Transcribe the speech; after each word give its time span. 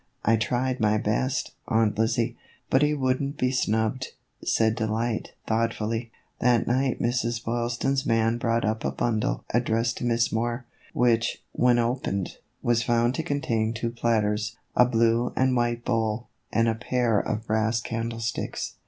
"I 0.25 0.35
tried 0.35 0.79
my 0.79 0.97
best, 0.97 1.53
Aunt 1.67 1.95
Lizzie, 1.99 2.35
but 2.71 2.81
he 2.81 2.95
would 2.95 3.21
n't 3.21 3.37
be 3.37 3.51
snubbed," 3.51 4.07
said 4.43 4.73
Delight, 4.73 5.33
thoughtfully. 5.45 6.11
That 6.39 6.65
night 6.65 6.99
Mrs. 6.99 7.43
Boylston's 7.45 8.03
man 8.03 8.39
brought 8.39 8.65
up 8.65 8.83
a 8.83 8.89
bundle 8.89 9.45
addressed 9.53 9.97
to 9.99 10.05
Miss 10.05 10.31
Moore, 10.31 10.65
which, 10.93 11.43
when 11.51 11.77
opened, 11.77 12.37
was 12.63 12.81
found 12.81 13.13
to 13.13 13.21
contain 13.21 13.75
two 13.75 13.91
platters, 13.91 14.57
a 14.75 14.85
blue 14.87 15.33
and 15.35 15.55
white 15.55 15.85
bowl, 15.85 16.29
and 16.51 16.67
a 16.67 16.73
pair 16.73 17.19
of 17.19 17.45
brass 17.45 17.79
candlesticks. 17.79 18.77